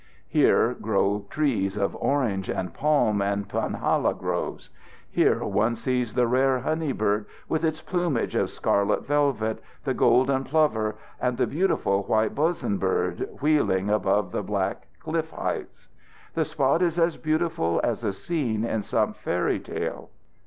[0.27, 4.71] Here grow trees of orange and palm and punhala groves.
[5.11, 10.43] Here one sees the rare honey bird with its plumage of scarlet velvet, the golden
[10.43, 15.87] plover, and the beautiful white bos'un bird, wheeling about the black cliff heights.
[16.33, 20.09] The spot is as beautiful as a scene in some fairy tale.